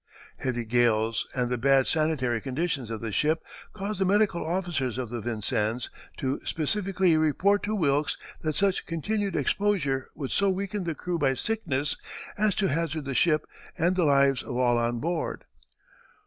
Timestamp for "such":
8.55-8.87